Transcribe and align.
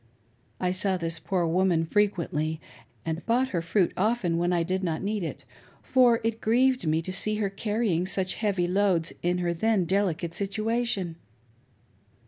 I 0.59 0.71
saw 0.71 0.97
this 0.97 1.19
poor 1.19 1.45
woman 1.45 1.85
frequently, 1.85 2.59
and 3.05 3.23
bought 3.27 3.49
her 3.49 3.61
fruit 3.61 3.91
often 3.95 4.39
when 4.39 4.51
I 4.51 4.63
did 4.63 4.83
not 4.83 5.03
need 5.03 5.21
it, 5.21 5.43
for 5.83 6.19
it 6.23 6.41
grieved 6.41 6.87
me 6.87 7.03
to 7.03 7.13
see 7.13 7.35
her 7.35 7.51
carrying 7.51 8.07
such 8.07 8.33
heavy 8.33 8.67
loads 8.67 9.13
in 9.21 9.37
her 9.45 9.53
then 9.53 9.85
delicate 9.85 10.33
situation. 10.33 11.17